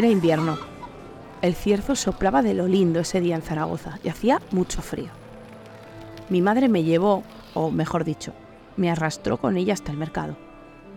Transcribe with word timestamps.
Era 0.00 0.08
invierno. 0.08 0.56
El 1.42 1.54
cierzo 1.54 1.94
soplaba 1.94 2.40
de 2.40 2.54
lo 2.54 2.66
lindo 2.66 3.00
ese 3.00 3.20
día 3.20 3.36
en 3.36 3.42
Zaragoza 3.42 3.98
y 4.02 4.08
hacía 4.08 4.40
mucho 4.50 4.80
frío. 4.80 5.10
Mi 6.30 6.40
madre 6.40 6.70
me 6.70 6.84
llevó, 6.84 7.22
o 7.52 7.70
mejor 7.70 8.04
dicho, 8.04 8.32
me 8.78 8.90
arrastró 8.90 9.36
con 9.36 9.58
ella 9.58 9.74
hasta 9.74 9.92
el 9.92 9.98
mercado. 9.98 10.38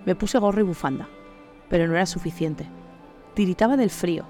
Me 0.06 0.16
puse 0.16 0.38
gorro 0.38 0.62
y 0.62 0.64
bufanda, 0.64 1.10
pero 1.70 1.86
no 1.86 1.96
era 1.96 2.06
suficiente. 2.06 2.66
Tiritaba 3.34 3.76
del 3.76 3.90
frío. 3.90 4.24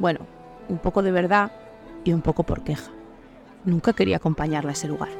Bueno, 0.00 0.26
un 0.68 0.78
poco 0.78 1.02
de 1.02 1.12
verdad 1.12 1.52
y 2.02 2.12
un 2.12 2.20
poco 2.20 2.42
por 2.42 2.64
queja. 2.64 2.90
Nunca 3.64 3.92
quería 3.92 4.16
acompañarla 4.16 4.70
a 4.70 4.72
ese 4.72 4.88
lugar. 4.88 5.10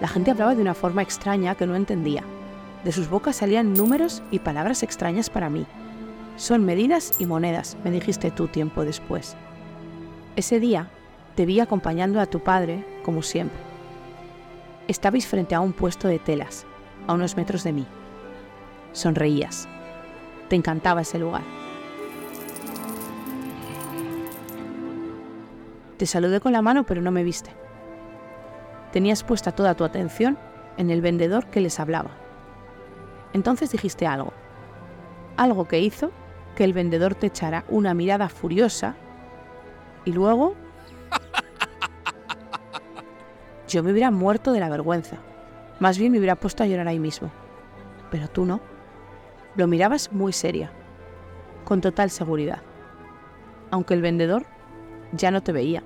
La 0.00 0.06
gente 0.06 0.30
hablaba 0.30 0.54
de 0.54 0.62
una 0.62 0.74
forma 0.74 1.02
extraña 1.02 1.56
que 1.56 1.66
no 1.66 1.74
entendía. 1.74 2.22
De 2.84 2.92
sus 2.92 3.10
bocas 3.10 3.34
salían 3.34 3.74
números 3.74 4.22
y 4.30 4.38
palabras 4.38 4.84
extrañas 4.84 5.28
para 5.28 5.50
mí. 5.50 5.66
Son 6.36 6.64
medidas 6.64 7.12
y 7.20 7.26
monedas, 7.26 7.76
me 7.84 7.92
dijiste 7.92 8.32
tú 8.32 8.48
tiempo 8.48 8.84
después. 8.84 9.36
Ese 10.34 10.58
día 10.58 10.90
te 11.36 11.46
vi 11.46 11.60
acompañando 11.60 12.20
a 12.20 12.26
tu 12.26 12.40
padre, 12.40 12.84
como 13.04 13.22
siempre. 13.22 13.58
Estabais 14.88 15.28
frente 15.28 15.54
a 15.54 15.60
un 15.60 15.72
puesto 15.72 16.08
de 16.08 16.18
telas, 16.18 16.66
a 17.06 17.14
unos 17.14 17.36
metros 17.36 17.62
de 17.62 17.72
mí. 17.72 17.86
Sonreías. 18.92 19.68
Te 20.48 20.56
encantaba 20.56 21.02
ese 21.02 21.20
lugar. 21.20 21.42
Te 25.96 26.06
saludé 26.06 26.40
con 26.40 26.52
la 26.52 26.62
mano, 26.62 26.84
pero 26.84 27.00
no 27.00 27.12
me 27.12 27.22
viste. 27.22 27.50
Tenías 28.92 29.22
puesta 29.22 29.52
toda 29.52 29.74
tu 29.74 29.84
atención 29.84 30.36
en 30.76 30.90
el 30.90 31.00
vendedor 31.00 31.46
que 31.46 31.60
les 31.60 31.78
hablaba. 31.78 32.10
Entonces 33.32 33.70
dijiste 33.70 34.06
algo. 34.06 34.32
Algo 35.36 35.66
que 35.66 35.80
hizo 35.80 36.10
que 36.54 36.64
el 36.64 36.72
vendedor 36.72 37.14
te 37.14 37.26
echara 37.26 37.64
una 37.68 37.94
mirada 37.94 38.28
furiosa 38.28 38.94
y 40.04 40.12
luego 40.12 40.54
yo 43.68 43.82
me 43.82 43.92
hubiera 43.92 44.10
muerto 44.10 44.52
de 44.52 44.60
la 44.60 44.68
vergüenza. 44.68 45.16
Más 45.80 45.98
bien 45.98 46.12
me 46.12 46.18
hubiera 46.18 46.36
puesto 46.36 46.62
a 46.62 46.66
llorar 46.66 46.88
ahí 46.88 46.98
mismo. 46.98 47.30
Pero 48.10 48.28
tú 48.28 48.44
no. 48.44 48.60
Lo 49.56 49.66
mirabas 49.66 50.12
muy 50.12 50.32
seria, 50.32 50.70
con 51.64 51.80
total 51.80 52.10
seguridad. 52.10 52.62
Aunque 53.70 53.94
el 53.94 54.02
vendedor 54.02 54.44
ya 55.12 55.30
no 55.30 55.42
te 55.42 55.52
veía, 55.52 55.82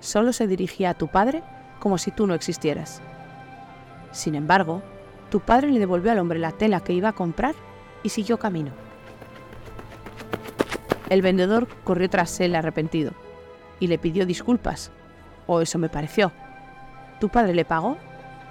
solo 0.00 0.32
se 0.32 0.46
dirigía 0.46 0.90
a 0.90 0.94
tu 0.94 1.08
padre 1.08 1.42
como 1.80 1.98
si 1.98 2.10
tú 2.10 2.26
no 2.26 2.34
existieras. 2.34 3.02
Sin 4.12 4.34
embargo, 4.34 4.82
tu 5.30 5.40
padre 5.40 5.70
le 5.70 5.80
devolvió 5.80 6.12
al 6.12 6.18
hombre 6.18 6.38
la 6.38 6.52
tela 6.52 6.80
que 6.80 6.92
iba 6.92 7.08
a 7.08 7.14
comprar 7.14 7.54
y 8.02 8.10
siguió 8.10 8.38
camino. 8.38 8.83
El 11.08 11.22
vendedor 11.22 11.68
corrió 11.84 12.08
tras 12.08 12.40
él 12.40 12.54
arrepentido 12.54 13.12
y 13.78 13.88
le 13.88 13.98
pidió 13.98 14.24
disculpas, 14.24 14.90
o 15.46 15.60
eso 15.60 15.78
me 15.78 15.88
pareció. 15.88 16.32
Tu 17.20 17.28
padre 17.28 17.54
le 17.54 17.64
pagó 17.64 17.96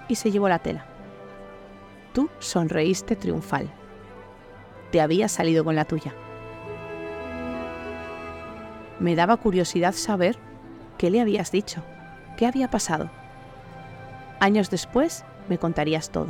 y 0.08 0.16
se 0.16 0.32
llevó 0.32 0.50
la 0.50 0.60
tela. 0.60 0.86
Tú 2.14 2.30
sonreíste 2.40 3.16
triunfal. 3.16 3.70
Te 4.92 5.02
había 5.02 5.28
salido 5.28 5.64
con 5.64 5.76
la 5.76 5.86
tuya. 5.86 6.14
Me 9.00 9.16
daba 9.16 9.38
curiosidad 9.38 9.94
saber 9.94 10.38
qué 10.98 11.10
le 11.10 11.20
habías 11.20 11.52
dicho, 11.52 11.82
qué 12.38 12.46
había 12.46 12.70
pasado. 12.70 13.10
Años 14.40 14.70
después 14.70 15.26
me 15.50 15.58
contarías 15.58 16.12
todo. 16.12 16.30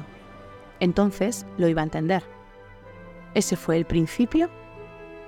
Entonces 0.79 1.45
lo 1.57 1.67
iba 1.67 1.81
a 1.81 1.85
entender. 1.85 2.23
Ese 3.33 3.57
fue 3.57 3.75
el 3.77 3.85
principio 3.85 4.49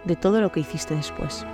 de 0.05 0.15
todo 0.15 0.41
lo 0.41 0.51
que 0.51 0.61
hiciste 0.61 0.95
después. 0.95 1.45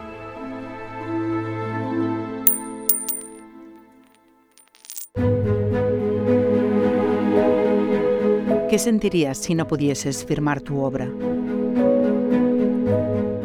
¿Qué 8.70 8.80
sentirías 8.80 9.38
si 9.38 9.54
no 9.54 9.68
pudieses 9.68 10.24
firmar 10.24 10.62
tu 10.62 10.80
obra? 10.80 11.12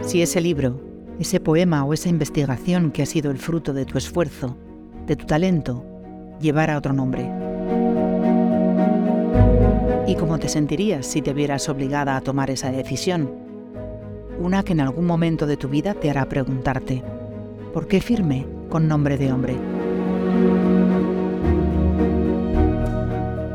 Si 0.03 0.23
ese 0.23 0.41
libro, 0.41 0.81
ese 1.19 1.41
poema 1.41 1.85
o 1.85 1.93
esa 1.93 2.09
investigación 2.09 2.93
que 2.93 3.03
ha 3.03 3.07
sido 3.07 3.33
el 3.33 3.39
fruto 3.39 3.73
de 3.73 3.85
tu 3.85 3.99
esfuerzo, 3.99 4.57
de 5.07 5.17
tu 5.17 5.27
talento, 5.27 5.85
llevara 6.41 6.79
otro 6.79 6.93
nombre. 6.93 7.29
¿Y 10.07 10.15
cómo 10.15 10.39
te 10.39 10.49
sentirías 10.49 11.07
si 11.07 11.23
te 11.23 11.33
vieras 11.33 11.69
obligada 11.69 12.17
a 12.17 12.21
tomar 12.21 12.51
esa 12.51 12.71
decisión? 12.71 13.46
Una 14.39 14.63
que 14.63 14.73
en 14.73 14.81
algún 14.81 15.07
momento 15.07 15.47
de 15.47 15.57
tu 15.57 15.69
vida 15.69 15.95
te 15.95 16.11
hará 16.11 16.27
preguntarte, 16.27 17.03
¿por 17.73 17.89
qué 17.89 18.01
firme 18.01 18.47
con 18.69 18.87
nombre 18.87 19.17
de 19.17 19.33
hombre? 19.33 19.57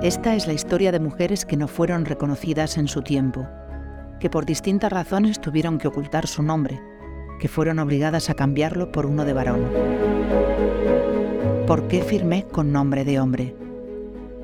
Esta 0.02 0.36
es 0.36 0.48
la 0.48 0.54
historia 0.54 0.92
de 0.92 1.00
mujeres 1.00 1.46
que 1.46 1.58
no 1.58 1.68
fueron 1.68 2.06
reconocidas 2.06 2.78
en 2.80 2.88
su 2.88 3.04
tiempo, 3.04 3.48
que 4.20 4.32
por 4.32 4.48
distintas 4.48 4.92
razones 4.92 5.40
tuvieron 5.40 5.78
que 5.78 5.88
ocultar 5.88 6.26
su 6.26 6.42
nombre, 6.42 6.82
que 7.40 7.48
fueron 7.48 7.78
obligadas 7.78 8.32
a 8.32 8.34
cambiarlo 8.34 8.92
por 8.92 9.06
uno 9.06 9.24
de 9.24 9.34
varón. 9.34 9.62
¿Por 11.68 11.88
qué 11.88 12.02
firmé 12.02 12.48
con 12.52 12.72
nombre 12.72 13.06
de 13.06 13.20
hombre? 13.20 13.56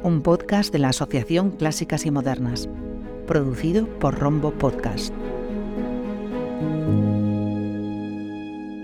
Un 0.03 0.21
podcast 0.21 0.71
de 0.71 0.79
la 0.79 0.89
Asociación 0.89 1.49
Clásicas 1.49 2.05
y 2.05 2.11
Modernas, 2.11 2.69
producido 3.25 3.87
por 3.99 4.19
Rombo 4.19 4.51
Podcast. 4.51 5.11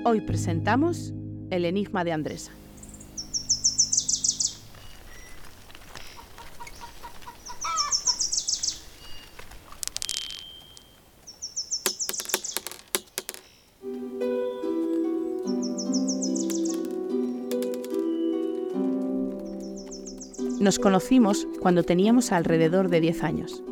Hoy 0.05 0.21
presentamos 0.21 1.13
El 1.49 1.65
Enigma 1.65 2.03
de 2.03 2.11
Andresa. 2.11 2.51
Nos 20.59 20.79
conocimos 20.79 21.45
cuando 21.59 21.83
teníamos 21.83 22.31
alrededor 22.31 22.89
de 22.89 23.01
10 23.01 23.23
años, 23.23 23.63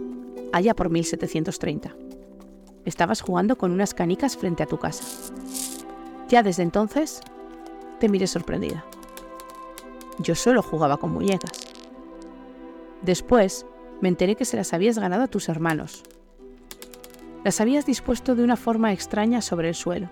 allá 0.52 0.74
por 0.74 0.90
1730. 0.90 1.96
Estabas 2.86 3.22
jugando 3.22 3.58
con 3.58 3.72
unas 3.72 3.94
canicas 3.94 4.38
frente 4.38 4.64
a 4.64 4.68
tu 4.68 4.78
casa. 4.78 5.04
Ya 6.30 6.44
desde 6.44 6.64
entonces 6.64 7.22
te 8.00 8.10
miré 8.10 8.28
sorprendida. 8.28 8.86
Yo 10.20 10.36
solo 10.36 10.62
jugaba 10.62 10.98
con 10.98 11.12
muñecas. 11.12 11.68
Después 13.02 13.66
me 14.02 14.10
enteré 14.10 14.36
que 14.36 14.46
se 14.46 14.58
las 14.58 14.74
habías 14.74 14.98
ganado 14.98 15.24
a 15.24 15.28
tus 15.28 15.50
hermanos. 15.50 16.04
Las 17.44 17.62
habías 17.62 17.86
dispuesto 17.86 18.36
de 18.36 18.44
una 18.44 18.56
forma 18.56 18.94
extraña 18.94 19.42
sobre 19.42 19.70
el 19.70 19.76
suelo. 19.76 20.10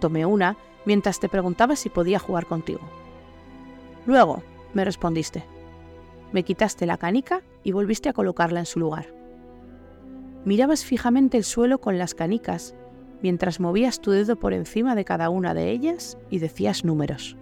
Tomé 0.00 0.26
una 0.26 0.56
mientras 0.84 1.20
te 1.20 1.28
preguntaba 1.28 1.76
si 1.76 1.88
podía 1.88 2.18
jugar 2.18 2.46
contigo. 2.46 2.80
Luego, 4.06 4.42
me 4.74 4.84
respondiste. 4.84 5.44
Me 6.32 6.44
quitaste 6.44 6.86
la 6.86 6.96
canica 6.96 7.42
y 7.62 7.72
volviste 7.72 8.08
a 8.08 8.12
colocarla 8.12 8.60
en 8.60 8.66
su 8.66 8.80
lugar. 8.80 9.21
Mirabas 10.44 10.84
fijamente 10.84 11.36
el 11.36 11.44
suelo 11.44 11.78
con 11.78 11.98
las 11.98 12.14
canicas, 12.14 12.74
mientras 13.22 13.60
movías 13.60 14.00
tu 14.00 14.10
dedo 14.10 14.36
por 14.36 14.52
encima 14.52 14.96
de 14.96 15.04
cada 15.04 15.30
una 15.30 15.54
de 15.54 15.70
ellas 15.70 16.18
y 16.30 16.40
decías 16.40 16.84
números. 16.84 17.36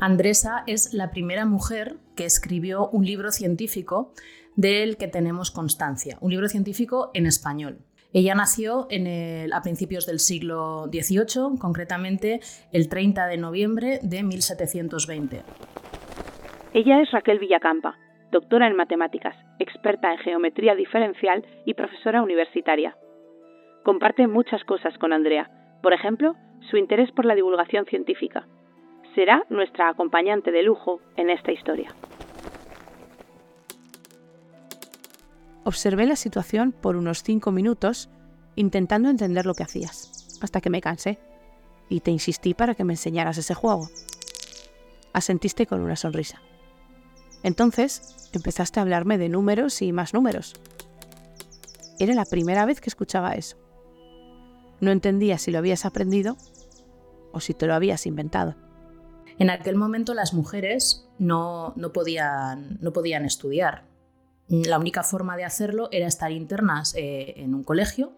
Andresa 0.00 0.64
es 0.66 0.94
la 0.94 1.10
primera 1.10 1.44
mujer 1.44 1.96
que 2.16 2.24
escribió 2.24 2.88
un 2.88 3.04
libro 3.04 3.30
científico 3.30 4.12
del 4.56 4.96
que 4.96 5.06
tenemos 5.06 5.50
constancia, 5.50 6.18
un 6.20 6.30
libro 6.30 6.48
científico 6.48 7.10
en 7.14 7.26
español. 7.26 7.78
Ella 8.12 8.34
nació 8.34 8.88
a 9.52 9.62
principios 9.62 10.06
del 10.06 10.18
siglo 10.18 10.88
XVIII, 10.90 11.58
concretamente 11.60 12.40
el 12.72 12.88
30 12.88 13.26
de 13.26 13.36
noviembre 13.36 14.00
de 14.02 14.22
1720. 14.22 15.42
Ella 16.72 17.02
es 17.02 17.10
Raquel 17.12 17.38
Villacampa, 17.38 17.96
doctora 18.30 18.66
en 18.66 18.76
matemáticas, 18.76 19.36
experta 19.58 20.12
en 20.12 20.18
geometría 20.18 20.74
diferencial 20.74 21.44
y 21.64 21.74
profesora 21.74 22.22
universitaria. 22.22 22.96
Comparte 23.84 24.26
muchas 24.26 24.64
cosas 24.64 24.96
con 24.98 25.12
Andrea, 25.12 25.50
por 25.82 25.92
ejemplo, 25.92 26.34
su 26.70 26.76
interés 26.76 27.10
por 27.12 27.24
la 27.24 27.34
divulgación 27.34 27.86
científica. 27.86 28.46
Será 29.14 29.44
nuestra 29.48 29.88
acompañante 29.88 30.50
de 30.50 30.62
lujo 30.62 31.00
en 31.16 31.30
esta 31.30 31.52
historia. 31.52 31.88
Observé 35.64 36.06
la 36.06 36.16
situación 36.16 36.72
por 36.72 36.96
unos 36.96 37.22
cinco 37.22 37.50
minutos 37.50 38.10
intentando 38.56 39.08
entender 39.08 39.46
lo 39.46 39.54
que 39.54 39.62
hacías, 39.62 40.38
hasta 40.42 40.60
que 40.60 40.70
me 40.70 40.80
cansé 40.80 41.18
y 41.88 42.00
te 42.00 42.10
insistí 42.10 42.54
para 42.54 42.74
que 42.74 42.84
me 42.84 42.94
enseñaras 42.94 43.38
ese 43.38 43.54
juego. 43.54 43.88
Asentiste 45.12 45.66
con 45.66 45.80
una 45.80 45.96
sonrisa. 45.96 46.40
Entonces 47.42 48.30
empezaste 48.32 48.80
a 48.80 48.82
hablarme 48.82 49.18
de 49.18 49.28
números 49.28 49.82
y 49.82 49.92
más 49.92 50.14
números. 50.14 50.54
Era 51.98 52.14
la 52.14 52.24
primera 52.24 52.64
vez 52.64 52.80
que 52.80 52.90
escuchaba 52.90 53.32
eso. 53.32 53.56
No 54.80 54.90
entendía 54.90 55.38
si 55.38 55.50
lo 55.50 55.58
habías 55.58 55.84
aprendido 55.84 56.36
o 57.32 57.40
si 57.40 57.54
te 57.54 57.66
lo 57.66 57.74
habías 57.74 58.06
inventado. 58.06 58.54
En 59.38 59.50
aquel 59.50 59.76
momento 59.76 60.14
las 60.14 60.34
mujeres 60.34 61.08
no, 61.18 61.72
no, 61.76 61.92
podían, 61.92 62.78
no 62.80 62.92
podían 62.92 63.24
estudiar. 63.24 63.86
La 64.48 64.78
única 64.78 65.02
forma 65.02 65.36
de 65.36 65.44
hacerlo 65.44 65.88
era 65.92 66.06
estar 66.06 66.32
internas 66.32 66.94
eh, 66.96 67.34
en 67.36 67.54
un 67.54 67.62
colegio 67.64 68.14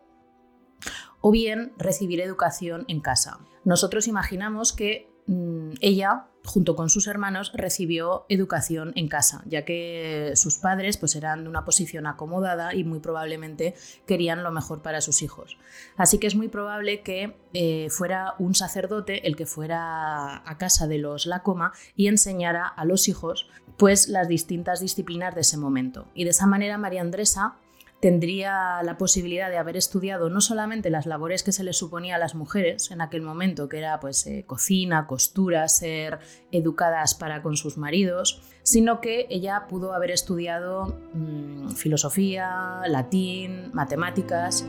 o 1.21 1.31
bien 1.31 1.73
recibir 1.77 2.21
educación 2.21 2.85
en 2.89 3.01
casa. 3.01 3.39
Nosotros 3.65 4.07
imaginamos 4.07 4.73
que 4.73 5.13
mm, 5.27 5.73
ella 5.81 6.30
junto 6.45 6.75
con 6.75 6.89
sus 6.89 7.07
hermanos, 7.07 7.53
recibió 7.55 8.25
educación 8.29 8.93
en 8.97 9.09
casa, 9.09 9.43
ya 9.47 9.65
que 9.65 10.33
sus 10.35 10.59
padres 10.59 10.97
pues, 10.97 11.15
eran 11.15 11.45
de 11.45 11.51
una 11.51 11.65
posición 11.65 12.07
acomodada 12.07 12.75
y 12.75 12.85
muy 12.85 13.01
probablemente 13.01 13.75
querían 14.07 14.43
lo 14.43 14.51
mejor 14.51 14.83
para 14.83 15.01
sus 15.01 15.23
hijos. 15.23 15.59
Así 15.97 16.19
que 16.19 16.27
es 16.27 16.35
muy 16.35 16.49
probable 16.49 17.03
que 17.03 17.37
eh, 17.53 17.89
fuera 17.91 18.35
un 18.39 18.55
sacerdote 18.55 19.27
el 19.27 19.37
que 19.37 19.47
fuera 19.47 20.43
a 20.49 20.59
casa 20.59 20.87
de 20.87 20.99
los 20.99 21.27
Lacoma 21.27 21.73
y 21.95 22.09
enseñara 22.09 22.67
a 22.67 22.85
los 22.85 23.09
hijos 23.09 23.49
pues, 23.77 24.09
las 24.09 24.29
distintas 24.29 24.81
disciplinas 24.81 25.35
de 25.35 25.43
ese 25.43 25.57
momento. 25.57 26.07
Y 26.15 26.25
de 26.25 26.31
esa 26.31 26.47
manera 26.47 26.79
María 26.79 27.01
Andresa 27.01 27.57
tendría 28.01 28.83
la 28.83 28.97
posibilidad 28.97 29.51
de 29.51 29.59
haber 29.59 29.77
estudiado 29.77 30.31
no 30.31 30.41
solamente 30.41 30.91
las 30.91 31.07
labores 31.07 31.43
que 31.43 31.53
se 31.53 31.65
le 31.65 31.73
suponía 31.73 32.17
a 32.17 32.19
las 32.19 32.35
mujeres 32.35 32.91
en 32.91 33.01
aquel 33.03 33.23
momento, 33.23 33.69
que 33.69 33.79
era 33.79 34.01
pues 34.01 34.27
eh, 34.27 34.45
cocina, 34.47 35.07
costura, 35.07 35.69
ser 35.69 36.19
educadas 36.51 37.15
para 37.15 37.43
con 37.43 37.57
sus 37.57 37.77
maridos, 37.77 38.43
sino 38.63 39.01
que 39.01 39.27
ella 39.29 39.67
pudo 39.69 39.93
haber 39.93 40.11
estudiado 40.11 40.99
mm, 41.13 41.71
filosofía, 41.71 42.81
latín, 42.89 43.71
matemáticas. 43.75 44.65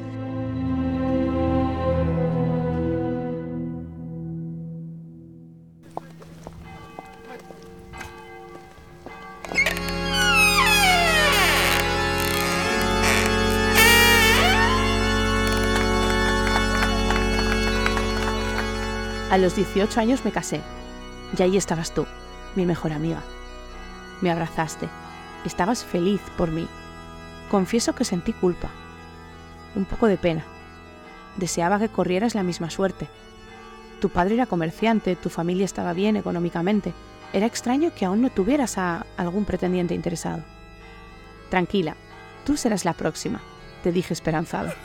A 19.31 19.37
los 19.37 19.55
18 19.55 19.97
años 19.97 20.25
me 20.25 20.33
casé 20.33 20.59
y 21.37 21.41
ahí 21.41 21.55
estabas 21.55 21.93
tú, 21.93 22.05
mi 22.57 22.65
mejor 22.65 22.91
amiga. 22.91 23.21
Me 24.19 24.29
abrazaste, 24.29 24.89
estabas 25.45 25.85
feliz 25.85 26.19
por 26.37 26.51
mí. 26.51 26.67
Confieso 27.49 27.95
que 27.95 28.03
sentí 28.03 28.33
culpa, 28.33 28.67
un 29.73 29.85
poco 29.85 30.07
de 30.07 30.17
pena. 30.17 30.43
Deseaba 31.37 31.79
que 31.79 31.87
corrieras 31.87 32.35
la 32.35 32.43
misma 32.43 32.69
suerte. 32.69 33.07
Tu 34.01 34.09
padre 34.09 34.33
era 34.33 34.47
comerciante, 34.47 35.15
tu 35.15 35.29
familia 35.29 35.63
estaba 35.63 35.93
bien 35.93 36.17
económicamente. 36.17 36.93
Era 37.31 37.45
extraño 37.45 37.95
que 37.95 38.03
aún 38.03 38.21
no 38.21 38.31
tuvieras 38.31 38.77
a 38.77 39.05
algún 39.15 39.45
pretendiente 39.45 39.95
interesado. 39.95 40.43
Tranquila, 41.49 41.95
tú 42.45 42.57
serás 42.57 42.83
la 42.83 42.95
próxima, 42.95 43.39
te 43.81 43.93
dije 43.93 44.13
esperanzada. 44.13 44.75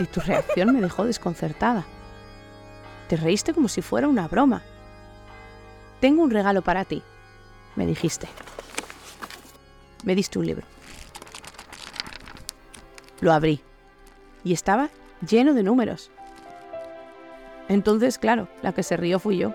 Y 0.00 0.06
tu 0.06 0.20
reacción 0.20 0.72
me 0.72 0.80
dejó 0.80 1.04
desconcertada. 1.04 1.84
Te 3.12 3.18
reíste 3.18 3.52
como 3.52 3.68
si 3.68 3.82
fuera 3.82 4.08
una 4.08 4.26
broma. 4.26 4.62
Tengo 6.00 6.22
un 6.22 6.30
regalo 6.30 6.62
para 6.62 6.86
ti, 6.86 7.02
me 7.76 7.84
dijiste. 7.84 8.26
Me 10.02 10.14
diste 10.14 10.38
un 10.38 10.46
libro. 10.46 10.64
Lo 13.20 13.34
abrí 13.34 13.60
y 14.44 14.54
estaba 14.54 14.88
lleno 15.28 15.52
de 15.52 15.62
números. 15.62 16.10
Entonces, 17.68 18.16
claro, 18.16 18.48
la 18.62 18.72
que 18.72 18.82
se 18.82 18.96
rió 18.96 19.18
fui 19.18 19.36
yo, 19.36 19.54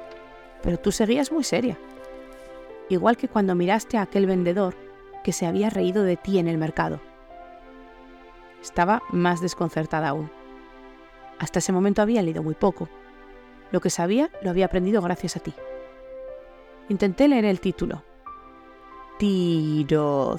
pero 0.62 0.78
tú 0.78 0.92
seguías 0.92 1.32
muy 1.32 1.44
seria. 1.44 1.80
Igual 2.90 3.18
que 3.18 3.28
cuando 3.28 3.56
miraste 3.56 3.98
a 3.98 4.04
aquel 4.04 4.28
vendedor 4.28 4.76
que 5.24 5.34
se 5.34 5.48
había 5.48 5.72
reído 5.72 6.04
de 6.04 6.16
ti 6.16 6.38
en 6.38 6.48
el 6.48 6.60
mercado. 6.60 7.02
Estaba 8.62 9.02
más 9.10 9.42
desconcertada 9.42 10.10
aún. 10.10 10.30
Hasta 11.40 11.58
ese 11.58 11.72
momento 11.72 12.04
había 12.04 12.22
leído 12.22 12.44
muy 12.44 12.54
poco 12.54 12.88
lo 13.72 13.82
que 13.82 13.90
sabía 13.90 14.30
lo 14.42 14.50
había 14.50 14.66
aprendido 14.66 15.02
gracias 15.02 15.38
a 15.38 15.40
ti. 15.40 15.54
Intenté 16.90 17.28
leer 17.28 17.46
el 17.46 17.60
título. 17.60 18.04
Tirocinio. 19.20 20.32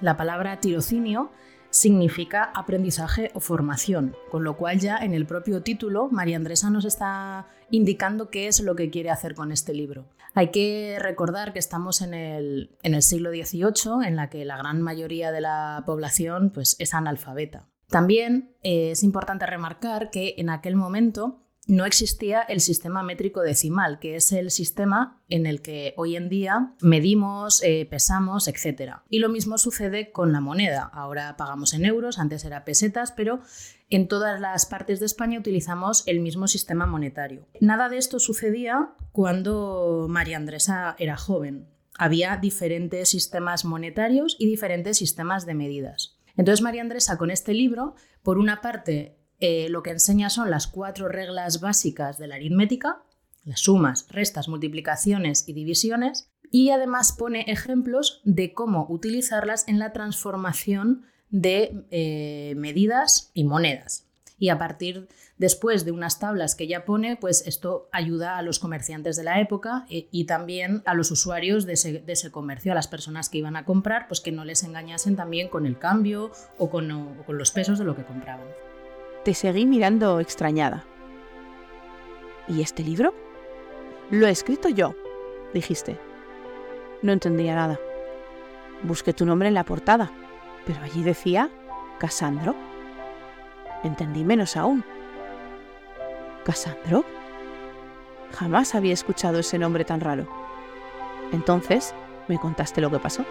La 0.00 0.16
palabra 0.16 0.60
tirocinio 0.60 1.30
significa 1.70 2.44
aprendizaje 2.54 3.30
o 3.34 3.40
formación, 3.40 4.16
con 4.30 4.44
lo 4.44 4.56
cual 4.56 4.78
ya 4.80 4.96
en 4.98 5.14
el 5.14 5.26
propio 5.26 5.62
título 5.62 6.08
María 6.10 6.36
Andresa 6.36 6.70
nos 6.70 6.84
está 6.84 7.46
indicando 7.70 8.30
qué 8.30 8.48
es 8.48 8.60
lo 8.60 8.74
que 8.74 8.90
quiere 8.90 9.10
hacer 9.10 9.34
con 9.34 9.52
este 9.52 9.72
libro. 9.72 10.06
Hay 10.34 10.50
que 10.50 10.98
recordar 11.00 11.52
que 11.52 11.58
estamos 11.58 12.02
en 12.02 12.14
el, 12.14 12.70
en 12.82 12.94
el 12.94 13.02
siglo 13.02 13.30
XVIII, 13.30 14.06
en 14.06 14.16
la 14.16 14.30
que 14.30 14.44
la 14.44 14.56
gran 14.56 14.80
mayoría 14.80 15.32
de 15.32 15.40
la 15.40 15.82
población 15.86 16.50
pues, 16.50 16.76
es 16.78 16.94
analfabeta. 16.94 17.66
También 17.90 18.54
eh, 18.62 18.92
es 18.92 19.02
importante 19.02 19.46
remarcar 19.46 20.10
que 20.10 20.34
en 20.38 20.48
aquel 20.48 20.76
momento 20.76 21.40
no 21.66 21.84
existía 21.84 22.40
el 22.42 22.60
sistema 22.60 23.02
métrico 23.02 23.42
decimal, 23.42 24.00
que 24.00 24.16
es 24.16 24.32
el 24.32 24.50
sistema 24.50 25.20
en 25.28 25.46
el 25.46 25.62
que 25.62 25.94
hoy 25.96 26.16
en 26.16 26.28
día 26.28 26.74
medimos, 26.80 27.62
eh, 27.62 27.86
pesamos, 27.88 28.48
etc. 28.48 28.94
Y 29.08 29.20
lo 29.20 29.28
mismo 29.28 29.56
sucede 29.56 30.10
con 30.10 30.32
la 30.32 30.40
moneda. 30.40 30.90
Ahora 30.92 31.36
pagamos 31.36 31.74
en 31.74 31.84
euros, 31.84 32.18
antes 32.18 32.44
era 32.44 32.64
pesetas, 32.64 33.12
pero 33.12 33.40
en 33.88 34.08
todas 34.08 34.40
las 34.40 34.66
partes 34.66 34.98
de 34.98 35.06
España 35.06 35.38
utilizamos 35.38 36.02
el 36.06 36.20
mismo 36.20 36.48
sistema 36.48 36.86
monetario. 36.86 37.46
Nada 37.60 37.88
de 37.88 37.98
esto 37.98 38.18
sucedía 38.18 38.90
cuando 39.12 40.06
María 40.08 40.38
Andresa 40.38 40.96
era 40.98 41.16
joven. 41.16 41.68
Había 41.96 42.36
diferentes 42.36 43.10
sistemas 43.10 43.64
monetarios 43.64 44.34
y 44.38 44.46
diferentes 44.46 44.96
sistemas 44.96 45.44
de 45.44 45.54
medidas. 45.54 46.19
Entonces 46.40 46.62
María 46.62 46.80
Andresa 46.80 47.18
con 47.18 47.30
este 47.30 47.52
libro, 47.52 47.96
por 48.22 48.38
una 48.38 48.62
parte, 48.62 49.18
eh, 49.40 49.68
lo 49.68 49.82
que 49.82 49.90
enseña 49.90 50.30
son 50.30 50.50
las 50.50 50.68
cuatro 50.68 51.06
reglas 51.06 51.60
básicas 51.60 52.16
de 52.16 52.28
la 52.28 52.36
aritmética, 52.36 53.02
las 53.44 53.60
sumas, 53.60 54.06
restas, 54.08 54.48
multiplicaciones 54.48 55.46
y 55.46 55.52
divisiones, 55.52 56.30
y 56.50 56.70
además 56.70 57.12
pone 57.12 57.42
ejemplos 57.48 58.22
de 58.24 58.54
cómo 58.54 58.86
utilizarlas 58.88 59.68
en 59.68 59.78
la 59.78 59.92
transformación 59.92 61.02
de 61.28 61.84
eh, 61.90 62.54
medidas 62.56 63.32
y 63.34 63.44
monedas. 63.44 64.09
Y 64.40 64.48
a 64.48 64.58
partir 64.58 65.06
después 65.36 65.84
de 65.84 65.92
unas 65.92 66.18
tablas 66.18 66.56
que 66.56 66.64
ella 66.64 66.86
pone, 66.86 67.16
pues 67.16 67.46
esto 67.46 67.88
ayuda 67.92 68.38
a 68.38 68.42
los 68.42 68.58
comerciantes 68.58 69.16
de 69.16 69.22
la 69.22 69.38
época 69.38 69.84
eh, 69.90 70.08
y, 70.10 70.24
también 70.24 70.82
a 70.86 70.94
los 70.94 71.10
usuarios 71.10 71.66
de 71.66 71.74
ese, 71.74 72.30
comercio, 72.32 72.72
a 72.72 72.74
las 72.74 72.88
personas 72.88 73.28
que 73.28 73.36
iban 73.36 73.54
a 73.54 73.66
comprar, 73.66 74.08
pues 74.08 74.20
que 74.20 74.32
no 74.32 74.46
les 74.46 74.64
engañasen 74.64 75.14
también 75.14 75.48
con 75.48 75.66
el 75.66 75.78
cambio 75.78 76.32
o 76.56 76.70
con, 76.70 76.90
o 76.90 77.22
con 77.26 77.36
los 77.36 77.52
pesos 77.52 77.78
de 77.78 77.84
lo 77.84 77.94
que 77.94 78.02
compraban. 78.02 78.46
Te 79.24 79.34
seguí 79.34 79.66
mirando 79.66 80.20
extrañada. 80.20 80.86
¿Y 82.48 82.62
este 82.62 82.82
libro? 82.82 83.14
Lo 84.10 84.26
he 84.26 84.30
escrito 84.30 84.70
yo, 84.70 84.96
dijiste. 85.52 85.98
No 87.02 87.12
entendía 87.12 87.54
nada. 87.54 87.78
Busqué 88.82 89.12
tu 89.12 89.26
nombre 89.26 89.48
en 89.48 89.54
la 89.54 89.64
portada, 89.64 90.10
pero 90.64 90.80
allí 90.80 91.02
decía 91.02 91.50
Casandro. 91.98 92.69
Entendí 93.82 94.24
menos 94.24 94.56
aún. 94.56 94.84
¿Casandro? 96.44 97.04
Jamás 98.32 98.74
había 98.74 98.92
escuchado 98.92 99.38
ese 99.38 99.58
nombre 99.58 99.84
tan 99.84 100.00
raro. 100.00 100.26
Entonces, 101.32 101.94
¿me 102.28 102.38
contaste 102.38 102.80
lo 102.80 102.90
que 102.90 102.98
pasó? 102.98 103.24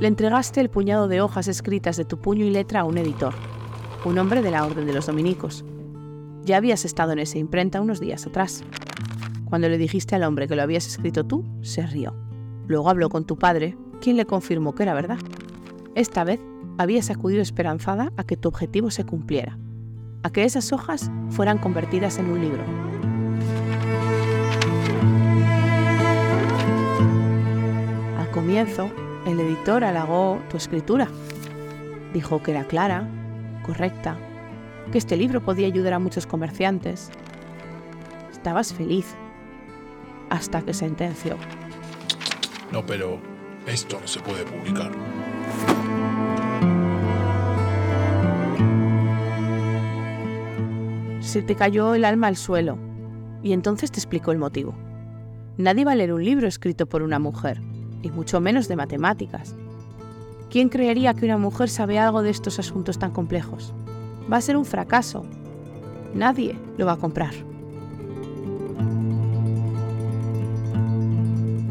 Le 0.00 0.08
entregaste 0.08 0.60
el 0.60 0.70
puñado 0.70 1.08
de 1.08 1.20
hojas 1.20 1.46
escritas 1.46 1.96
de 1.98 2.06
tu 2.06 2.18
puño 2.18 2.44
y 2.44 2.50
letra 2.50 2.80
a 2.80 2.84
un 2.84 2.96
editor, 2.96 3.34
un 4.06 4.18
hombre 4.18 4.40
de 4.40 4.50
la 4.50 4.64
Orden 4.64 4.86
de 4.86 4.94
los 4.94 5.06
Dominicos. 5.06 5.62
Ya 6.44 6.56
habías 6.56 6.84
estado 6.84 7.12
en 7.12 7.18
esa 7.18 7.38
imprenta 7.38 7.80
unos 7.80 8.00
días 8.00 8.26
atrás. 8.26 8.64
Cuando 9.44 9.68
le 9.68 9.78
dijiste 9.78 10.14
al 10.14 10.24
hombre 10.24 10.48
que 10.48 10.56
lo 10.56 10.62
habías 10.62 10.86
escrito 10.86 11.24
tú, 11.24 11.44
se 11.62 11.86
rió. 11.86 12.14
Luego 12.66 12.88
habló 12.88 13.08
con 13.08 13.24
tu 13.24 13.36
padre, 13.36 13.76
quien 14.00 14.16
le 14.16 14.24
confirmó 14.24 14.74
que 14.74 14.84
era 14.84 14.94
verdad. 14.94 15.18
Esta 15.94 16.24
vez 16.24 16.40
habías 16.78 17.10
acudido 17.10 17.42
esperanzada 17.42 18.12
a 18.16 18.24
que 18.24 18.36
tu 18.36 18.48
objetivo 18.48 18.90
se 18.90 19.04
cumpliera, 19.04 19.58
a 20.22 20.30
que 20.30 20.44
esas 20.44 20.72
hojas 20.72 21.10
fueran 21.28 21.58
convertidas 21.58 22.18
en 22.18 22.30
un 22.30 22.40
libro. 22.40 22.62
Al 28.18 28.30
comienzo, 28.30 28.90
el 29.26 29.40
editor 29.40 29.84
halagó 29.84 30.38
tu 30.48 30.56
escritura. 30.56 31.08
Dijo 32.14 32.42
que 32.42 32.52
era 32.52 32.64
clara, 32.64 33.08
correcta, 33.66 34.16
que 34.90 34.98
este 34.98 35.16
libro 35.16 35.40
podía 35.40 35.66
ayudar 35.66 35.94
a 35.94 35.98
muchos 35.98 36.26
comerciantes. 36.26 37.10
Estabas 38.32 38.72
feliz 38.72 39.14
hasta 40.28 40.62
que 40.62 40.74
sentenció. 40.74 41.36
No, 42.72 42.84
pero 42.84 43.20
esto 43.66 43.98
no 44.00 44.06
se 44.06 44.20
puede 44.20 44.44
publicar. 44.44 44.92
Se 51.20 51.42
te 51.42 51.54
cayó 51.54 51.94
el 51.94 52.04
alma 52.04 52.26
al 52.26 52.36
suelo 52.36 52.78
y 53.42 53.52
entonces 53.52 53.90
te 53.90 53.98
explicó 53.98 54.32
el 54.32 54.38
motivo. 54.38 54.74
Nadie 55.56 55.84
va 55.84 55.92
a 55.92 55.94
leer 55.94 56.12
un 56.12 56.24
libro 56.24 56.48
escrito 56.48 56.86
por 56.86 57.02
una 57.02 57.18
mujer, 57.18 57.60
y 58.02 58.10
mucho 58.10 58.40
menos 58.40 58.66
de 58.68 58.76
matemáticas. 58.76 59.54
¿Quién 60.48 60.68
creería 60.68 61.14
que 61.14 61.26
una 61.26 61.38
mujer 61.38 61.68
sabe 61.68 61.98
algo 61.98 62.22
de 62.22 62.30
estos 62.30 62.58
asuntos 62.58 62.98
tan 62.98 63.12
complejos? 63.12 63.74
Va 64.30 64.36
a 64.36 64.40
ser 64.40 64.56
un 64.56 64.64
fracaso. 64.64 65.24
Nadie 66.14 66.56
lo 66.76 66.86
va 66.86 66.92
a 66.92 66.96
comprar. 66.96 67.34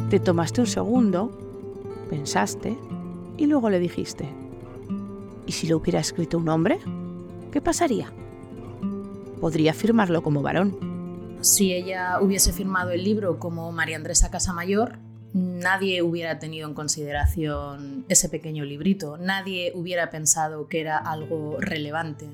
Te 0.09 0.19
tomaste 0.19 0.61
un 0.61 0.67
segundo, 0.67 1.31
pensaste 2.09 2.77
y 3.37 3.45
luego 3.45 3.69
le 3.69 3.79
dijiste, 3.79 4.27
¿y 5.45 5.51
si 5.51 5.67
lo 5.67 5.77
hubiera 5.77 5.99
escrito 5.99 6.37
un 6.37 6.49
hombre? 6.49 6.79
¿Qué 7.51 7.61
pasaría? 7.61 8.11
Podría 9.39 9.73
firmarlo 9.73 10.23
como 10.23 10.41
varón. 10.41 11.37
Si 11.41 11.73
ella 11.73 12.19
hubiese 12.21 12.51
firmado 12.51 12.91
el 12.91 13.03
libro 13.03 13.39
como 13.39 13.71
María 13.71 13.95
Andresa 13.95 14.29
Casamayor, 14.29 14.97
nadie 15.33 16.01
hubiera 16.01 16.39
tenido 16.39 16.67
en 16.67 16.73
consideración 16.73 18.05
ese 18.09 18.29
pequeño 18.29 18.65
librito, 18.65 19.17
nadie 19.17 19.71
hubiera 19.75 20.09
pensado 20.09 20.67
que 20.67 20.81
era 20.81 20.97
algo 20.97 21.57
relevante. 21.59 22.27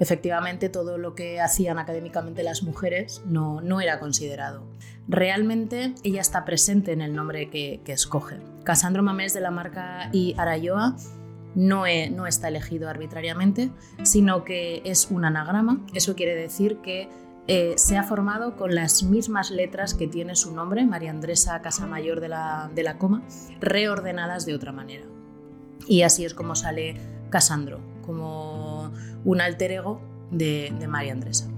Efectivamente, 0.00 0.70
todo 0.70 0.96
lo 0.96 1.14
que 1.14 1.40
hacían 1.40 1.78
académicamente 1.78 2.42
las 2.42 2.62
mujeres 2.62 3.22
no, 3.26 3.60
no 3.60 3.82
era 3.82 4.00
considerado. 4.00 4.64
Realmente 5.06 5.94
ella 6.02 6.22
está 6.22 6.46
presente 6.46 6.92
en 6.92 7.02
el 7.02 7.14
nombre 7.14 7.50
que, 7.50 7.82
escoge. 7.86 8.38
Casandro 8.64 9.02
Mamés 9.02 9.34
de 9.34 9.40
la 9.40 9.50
marca 9.50 10.08
y 10.12 10.34
Arayoa 10.38 10.96
no, 11.54 11.84
no 12.12 12.26
está 12.26 12.48
elegido 12.48 12.88
arbitrariamente, 12.88 13.70
sino 14.02 14.42
que 14.42 14.80
es 14.84 15.10
un 15.10 15.26
anagrama. 15.26 15.84
Eso 15.92 16.16
quiere 16.16 16.34
decir 16.34 16.78
que 16.78 17.08
eh, 17.46 17.74
se 17.76 17.98
ha 17.98 18.02
formado 18.02 18.56
con 18.56 18.74
las 18.74 19.02
mismas 19.02 19.50
letras 19.50 19.92
que 19.92 20.06
tiene 20.06 20.34
su 20.34 20.54
nombre, 20.54 20.86
María 20.86 21.10
Andresa 21.10 21.60
Casamayor 21.60 22.20
de 22.20 22.28
la, 22.28 22.70
de 22.74 22.84
la 22.84 22.96
Coma, 22.96 23.22
reordenadas 23.60 24.46
de 24.46 24.54
otra 24.54 24.72
manera. 24.72 25.04
Y 25.86 26.02
así 26.02 26.24
es 26.24 26.32
como 26.32 26.54
sale 26.54 26.94
Casandro, 27.30 27.80
como 28.02 28.69
un 29.24 29.40
alter 29.40 29.72
ego 29.72 30.00
de, 30.30 30.72
de 30.78 30.86
María 30.86 31.12
Andresa. 31.12 31.49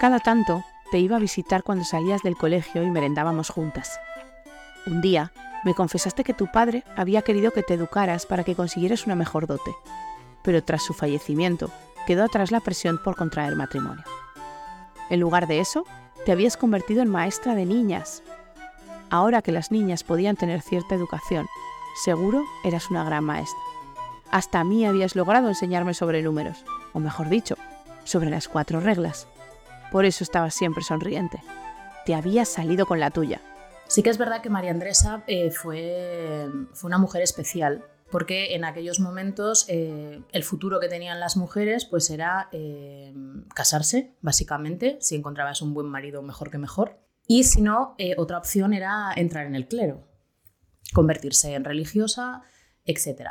Cada 0.00 0.18
tanto 0.18 0.64
te 0.90 0.98
iba 0.98 1.16
a 1.16 1.20
visitar 1.20 1.62
cuando 1.62 1.84
salías 1.84 2.22
del 2.22 2.34
colegio 2.34 2.82
y 2.82 2.90
merendábamos 2.90 3.50
juntas. 3.50 4.00
Un 4.86 5.02
día 5.02 5.30
me 5.62 5.74
confesaste 5.74 6.24
que 6.24 6.32
tu 6.32 6.46
padre 6.46 6.84
había 6.96 7.20
querido 7.20 7.50
que 7.50 7.62
te 7.62 7.74
educaras 7.74 8.24
para 8.24 8.42
que 8.42 8.54
consiguieras 8.54 9.04
una 9.04 9.14
mejor 9.14 9.46
dote, 9.46 9.74
pero 10.42 10.64
tras 10.64 10.82
su 10.82 10.94
fallecimiento 10.94 11.70
quedó 12.06 12.24
atrás 12.24 12.50
la 12.50 12.60
presión 12.60 12.96
por 12.96 13.14
contraer 13.14 13.56
matrimonio. 13.56 14.02
En 15.10 15.20
lugar 15.20 15.46
de 15.46 15.60
eso, 15.60 15.84
te 16.24 16.32
habías 16.32 16.56
convertido 16.56 17.02
en 17.02 17.10
maestra 17.10 17.54
de 17.54 17.66
niñas. 17.66 18.22
Ahora 19.10 19.42
que 19.42 19.52
las 19.52 19.70
niñas 19.70 20.02
podían 20.02 20.36
tener 20.36 20.62
cierta 20.62 20.94
educación, 20.94 21.46
seguro 22.04 22.42
eras 22.64 22.90
una 22.90 23.04
gran 23.04 23.24
maestra. 23.24 23.60
Hasta 24.30 24.60
a 24.60 24.64
mí 24.64 24.86
habías 24.86 25.14
logrado 25.14 25.48
enseñarme 25.48 25.92
sobre 25.92 26.22
números, 26.22 26.64
o 26.94 27.00
mejor 27.00 27.28
dicho, 27.28 27.56
sobre 28.04 28.30
las 28.30 28.48
cuatro 28.48 28.80
reglas. 28.80 29.28
Por 29.90 30.04
eso 30.04 30.24
estabas 30.24 30.54
siempre 30.54 30.84
sonriente. 30.84 31.42
Te 32.06 32.14
habías 32.14 32.48
salido 32.48 32.86
con 32.86 33.00
la 33.00 33.10
tuya. 33.10 33.40
Sí 33.90 34.04
que 34.04 34.10
es 34.10 34.18
verdad 34.18 34.40
que 34.40 34.50
María 34.50 34.70
Andresa 34.70 35.24
eh, 35.26 35.50
fue, 35.50 36.48
fue 36.74 36.86
una 36.86 36.98
mujer 36.98 37.22
especial, 37.22 37.84
porque 38.08 38.54
en 38.54 38.64
aquellos 38.64 39.00
momentos 39.00 39.64
eh, 39.68 40.22
el 40.30 40.44
futuro 40.44 40.78
que 40.78 40.86
tenían 40.86 41.18
las 41.18 41.36
mujeres 41.36 41.86
pues 41.86 42.08
era 42.10 42.48
eh, 42.52 43.12
casarse, 43.52 44.14
básicamente, 44.20 44.98
si 45.00 45.16
encontrabas 45.16 45.60
un 45.60 45.74
buen 45.74 45.88
marido 45.88 46.22
mejor 46.22 46.52
que 46.52 46.58
mejor, 46.58 47.00
y 47.26 47.42
si 47.44 47.62
no, 47.62 47.96
otra 48.16 48.38
opción 48.38 48.74
era 48.74 49.12
entrar 49.16 49.46
en 49.46 49.56
el 49.56 49.66
clero, 49.66 50.04
convertirse 50.92 51.54
en 51.54 51.64
religiosa, 51.64 52.42
etc. 52.84 53.22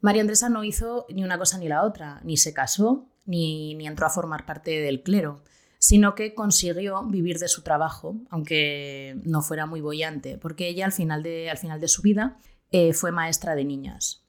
María 0.00 0.22
Andresa 0.22 0.48
no 0.48 0.64
hizo 0.64 1.06
ni 1.10 1.22
una 1.22 1.38
cosa 1.38 1.58
ni 1.58 1.68
la 1.68 1.84
otra, 1.84 2.20
ni 2.24 2.36
se 2.36 2.52
casó, 2.52 3.06
ni, 3.24 3.76
ni 3.76 3.86
entró 3.86 4.06
a 4.06 4.10
formar 4.10 4.46
parte 4.46 4.80
del 4.80 5.04
clero 5.04 5.42
sino 5.78 6.14
que 6.14 6.34
consiguió 6.34 7.04
vivir 7.04 7.38
de 7.38 7.48
su 7.48 7.62
trabajo, 7.62 8.16
aunque 8.30 9.16
no 9.24 9.42
fuera 9.42 9.66
muy 9.66 9.80
bollante, 9.80 10.38
porque 10.38 10.68
ella 10.68 10.84
al 10.84 10.92
final 10.92 11.22
de, 11.22 11.50
al 11.50 11.58
final 11.58 11.80
de 11.80 11.88
su 11.88 12.02
vida 12.02 12.38
eh, 12.72 12.92
fue 12.92 13.12
maestra 13.12 13.54
de 13.54 13.64
niñas. 13.64 14.22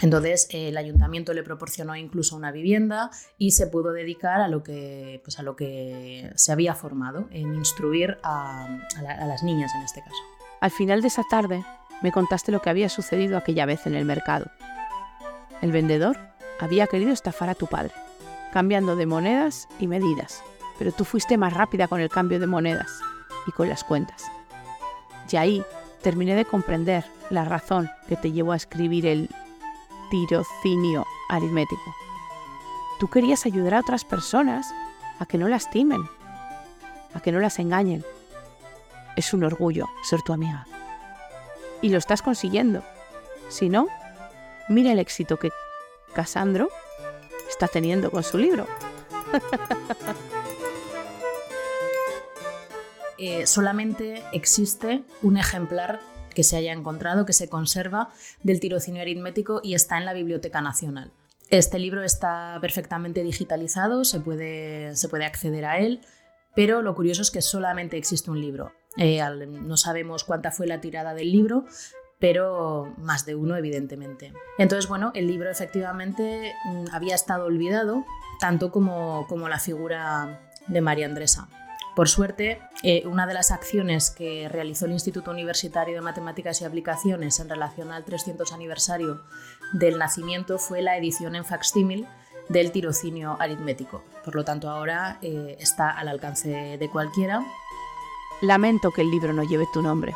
Entonces 0.00 0.48
eh, 0.50 0.68
el 0.68 0.76
ayuntamiento 0.76 1.34
le 1.34 1.42
proporcionó 1.42 1.94
incluso 1.96 2.34
una 2.34 2.50
vivienda 2.50 3.10
y 3.36 3.52
se 3.52 3.66
pudo 3.66 3.92
dedicar 3.92 4.40
a 4.40 4.48
lo 4.48 4.62
que, 4.62 5.20
pues 5.22 5.38
a 5.38 5.42
lo 5.42 5.54
que 5.54 6.30
se 6.34 6.52
había 6.52 6.74
formado, 6.74 7.28
en 7.30 7.54
instruir 7.54 8.18
a, 8.22 8.66
a 8.96 9.26
las 9.26 9.42
niñas 9.42 9.70
en 9.76 9.82
este 9.82 10.00
caso. 10.00 10.16
Al 10.60 10.70
final 10.70 11.02
de 11.02 11.08
esa 11.08 11.24
tarde 11.28 11.64
me 12.02 12.12
contaste 12.12 12.52
lo 12.52 12.62
que 12.62 12.70
había 12.70 12.88
sucedido 12.88 13.36
aquella 13.36 13.66
vez 13.66 13.86
en 13.86 13.94
el 13.94 14.04
mercado. 14.04 14.50
El 15.60 15.72
vendedor 15.72 16.18
había 16.58 16.86
querido 16.86 17.12
estafar 17.12 17.48
a 17.50 17.54
tu 17.54 17.66
padre, 17.66 17.92
cambiando 18.52 18.96
de 18.96 19.06
monedas 19.06 19.68
y 19.78 19.86
medidas 19.86 20.42
pero 20.78 20.92
tú 20.92 21.04
fuiste 21.04 21.36
más 21.36 21.52
rápida 21.52 21.88
con 21.88 22.00
el 22.00 22.08
cambio 22.08 22.40
de 22.40 22.46
monedas 22.46 23.00
y 23.46 23.52
con 23.52 23.68
las 23.68 23.84
cuentas. 23.84 24.24
Y 25.30 25.36
ahí 25.36 25.64
terminé 26.02 26.34
de 26.34 26.44
comprender 26.44 27.04
la 27.30 27.44
razón 27.44 27.90
que 28.08 28.16
te 28.16 28.32
llevó 28.32 28.52
a 28.52 28.56
escribir 28.56 29.06
el 29.06 29.30
tirocinio 30.10 31.06
aritmético. 31.30 31.94
Tú 33.00 33.08
querías 33.08 33.46
ayudar 33.46 33.74
a 33.74 33.80
otras 33.80 34.04
personas 34.04 34.72
a 35.18 35.26
que 35.26 35.38
no 35.38 35.48
lastimen, 35.48 36.08
a 37.14 37.20
que 37.20 37.32
no 37.32 37.40
las 37.40 37.58
engañen. 37.58 38.04
Es 39.16 39.32
un 39.32 39.44
orgullo 39.44 39.88
ser 40.02 40.20
tu 40.22 40.32
amiga. 40.32 40.66
Y 41.80 41.88
lo 41.88 41.98
estás 41.98 42.22
consiguiendo. 42.22 42.82
Si 43.48 43.68
no, 43.68 43.88
mira 44.68 44.92
el 44.92 44.98
éxito 44.98 45.38
que 45.38 45.50
Casandro 46.14 46.68
está 47.48 47.68
teniendo 47.68 48.10
con 48.10 48.22
su 48.22 48.38
libro. 48.38 48.66
Eh, 53.24 53.46
solamente 53.46 54.20
existe 54.32 55.04
un 55.22 55.36
ejemplar 55.36 56.00
que 56.34 56.42
se 56.42 56.56
haya 56.56 56.72
encontrado, 56.72 57.24
que 57.24 57.32
se 57.32 57.48
conserva 57.48 58.10
del 58.42 58.58
tirocinio 58.58 59.00
aritmético 59.00 59.60
y 59.62 59.74
está 59.74 59.96
en 59.96 60.06
la 60.06 60.12
Biblioteca 60.12 60.60
Nacional. 60.60 61.12
Este 61.48 61.78
libro 61.78 62.02
está 62.02 62.58
perfectamente 62.60 63.22
digitalizado, 63.22 64.04
se 64.04 64.18
puede, 64.18 64.92
acceder 65.24 65.66
a 65.66 65.78
él, 65.78 66.00
pero 66.56 66.82
lo 66.82 66.96
curioso 66.96 67.22
es 67.22 67.30
que 67.30 67.42
solamente 67.42 67.96
existe 67.96 68.28
un 68.28 68.40
libro. 68.40 68.72
Eh, 68.96 69.22
no 69.46 69.76
sabemos 69.76 70.24
cuánta 70.24 70.50
fue 70.50 70.66
la 70.66 70.80
tirada 70.80 71.14
del 71.14 71.30
libro, 71.30 71.64
pero 72.18 72.92
más 72.98 73.24
de 73.24 73.36
uno, 73.36 73.54
evidentemente. 73.54 74.32
Entonces, 74.58 74.88
bueno, 74.88 75.12
el 75.14 75.28
libro 75.28 75.48
efectivamente 75.48 76.52
mm, 76.64 76.86
había 76.90 77.14
estado 77.14 77.44
olvidado, 77.44 78.04
tanto 78.40 78.72
como 78.72 79.48
la 79.48 79.60
figura 79.60 80.40
de 80.66 80.80
María 80.80 81.06
Andresa. 81.06 81.48
Por 81.94 82.08
suerte, 82.08 82.58
eh, 82.82 83.02
una 83.06 83.26
de 83.26 83.34
las 83.34 83.50
acciones 83.50 84.10
que 84.10 84.48
realizó 84.48 84.86
el 84.86 84.92
Instituto 84.92 85.30
Universitario 85.30 85.94
de 85.94 86.00
Matemáticas 86.00 86.60
y 86.60 86.64
Aplicaciones 86.64 87.38
en 87.38 87.50
relación 87.50 87.92
al 87.92 88.04
300 88.04 88.50
aniversario 88.52 89.20
del 89.74 89.98
nacimiento 89.98 90.58
fue 90.58 90.80
la 90.80 90.96
edición 90.96 91.34
en 91.36 91.44
facsímil 91.44 92.06
del 92.48 92.72
tirocinio 92.72 93.36
aritmético. 93.38 94.02
Por 94.24 94.34
lo 94.34 94.44
tanto, 94.44 94.70
ahora 94.70 95.18
eh, 95.20 95.56
está 95.60 95.90
al 95.90 96.08
alcance 96.08 96.78
de 96.78 96.90
cualquiera. 96.90 97.44
Lamento 98.40 98.90
que 98.90 99.02
el 99.02 99.10
libro 99.10 99.34
no 99.34 99.42
lleve 99.42 99.66
tu 99.74 99.82
nombre, 99.82 100.14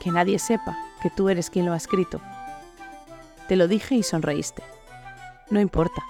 que 0.00 0.10
nadie 0.10 0.40
sepa 0.40 0.76
que 1.00 1.10
tú 1.10 1.28
eres 1.28 1.48
quien 1.48 1.64
lo 1.64 1.74
ha 1.74 1.76
escrito. 1.76 2.20
Te 3.46 3.54
lo 3.54 3.68
dije 3.68 3.94
y 3.94 4.02
sonreíste. 4.02 4.64
No 5.48 5.60
importa. 5.60 6.04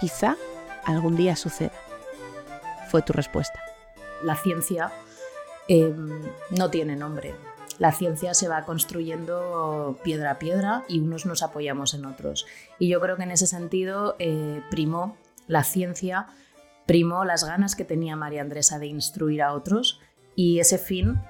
Quizá 0.00 0.36
algún 0.84 1.16
día 1.16 1.36
suceda. 1.36 1.72
Fue 2.90 3.02
tu 3.02 3.12
respuesta. 3.12 3.67
La 4.22 4.36
ciencia 4.36 4.92
em, 5.68 6.22
no 6.50 6.70
tiene 6.70 6.96
nombre. 6.96 7.34
La 7.78 7.92
ciencia 7.92 8.34
se 8.34 8.48
va 8.48 8.64
construyendo 8.64 9.98
piedra 10.02 10.32
a 10.32 10.38
piedra 10.38 10.84
y 10.88 10.98
unos 10.98 11.26
nos 11.26 11.42
apoyamos 11.42 11.94
en 11.94 12.06
otros. 12.06 12.46
Y 12.78 12.88
yo 12.88 13.00
creo 13.00 13.16
que 13.16 13.22
en 13.22 13.30
ese 13.30 13.46
sentido 13.46 14.16
eh, 14.18 14.62
primó 14.70 15.16
la 15.46 15.62
ciencia, 15.62 16.26
primó 16.86 17.24
las 17.24 17.44
ganas 17.44 17.76
que 17.76 17.84
tenía 17.84 18.16
María 18.16 18.42
Andresa 18.42 18.78
de 18.78 18.86
instruir 18.86 19.42
a 19.42 19.52
otros 19.52 20.00
y 20.34 20.58
ese 20.58 20.78
fin 20.78 21.20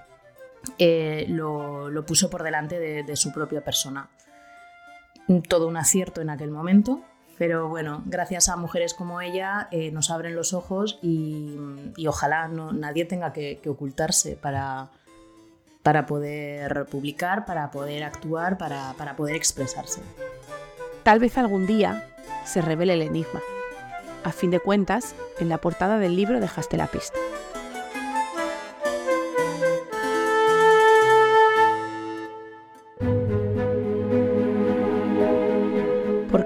eh, 0.78 1.26
lo, 1.28 2.04
puso 2.07 2.30
por 2.30 2.42
delante 2.42 2.78
de, 2.78 3.16
su 3.16 3.33
propia 3.33 3.62
persona. 3.64 4.11
Todo 5.49 5.68
un 5.68 5.76
acierto 5.76 6.21
en 6.21 6.30
aquel 6.30 6.50
momento, 6.50 7.02
pero 7.38 7.68
bueno, 7.68 8.02
gracias 8.04 8.49
a 8.49 8.57
mujeres 8.57 8.95
como 8.95 9.21
ella 9.21 9.68
eh, 9.71 9.92
nos 9.92 10.11
abren 10.11 10.35
los 10.35 10.52
ojos 10.52 10.99
y, 11.00 11.57
ojalá 12.07 12.49
no, 12.49 12.73
nadie 12.73 13.04
tenga 13.04 13.33
que, 13.33 13.61
ocultarse 13.66 14.37
para, 14.37 14.88
para 15.85 16.04
poder 16.04 16.87
publicar, 16.87 17.47
para 17.47 17.71
poder 17.71 18.02
actuar, 18.02 18.59
para, 18.59 18.92
para 18.99 19.14
poder 19.14 19.37
expresarse. 19.37 20.02
Tal 21.04 21.21
vez 21.21 21.38
algún 21.38 21.66
día 21.66 22.09
se 22.45 22.61
revele 22.61 22.95
el 22.95 23.02
enigma. 23.02 23.40
A 24.25 24.33
fin 24.33 24.50
de 24.50 24.59
cuentas, 24.59 25.14
en 25.38 25.49
la 25.49 25.59
portada 25.59 25.99
del 25.99 26.16
libro 26.16 26.40
dejaste 26.40 26.76
la 26.76 26.88
pista. 26.88 27.18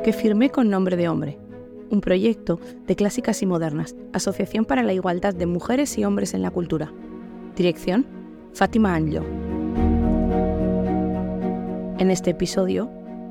Que 0.02 0.12
firmé 0.12 0.50
con 0.50 0.68
nombre 0.68 0.96
de 0.96 1.08
hombre, 1.08 1.38
un 1.90 2.00
proyecto 2.00 2.58
de 2.86 2.96
clásicas 2.96 3.42
y 3.42 3.46
modernas, 3.46 3.94
Asociación 4.12 4.64
para 4.64 4.82
la 4.82 4.92
Igualdad 4.92 5.34
de 5.34 5.46
Mujeres 5.46 5.96
y 5.96 6.04
Hombres 6.04 6.34
en 6.34 6.42
la 6.42 6.50
Cultura. 6.50 6.92
Dirección, 7.54 8.06
Fátima 8.52 8.94
Anjo. 8.94 9.24
En 11.98 12.10
este 12.10 12.30
episodio, 12.30 12.90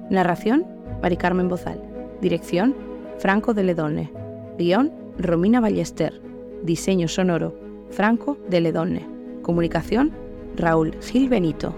narración, 0.09 0.65
Mari 1.01 1.17
Carmen 1.17 1.49
Bozal. 1.49 1.81
Dirección, 2.21 2.75
Franco 3.17 3.53
de 3.53 3.63
Ledonne. 3.63 4.11
Guión, 4.57 4.93
Romina 5.17 5.59
Ballester. 5.59 6.21
Diseño 6.63 7.07
sonoro, 7.07 7.53
Franco 7.89 8.37
de 8.49 8.61
Ledonne. 8.61 9.07
Comunicación, 9.41 10.11
Raúl 10.55 10.95
Gil 11.01 11.27
Benito. 11.27 11.73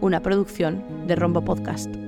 Una 0.00 0.22
producción 0.22 0.82
de 1.06 1.16
Rombo 1.16 1.44
Podcast. 1.44 2.01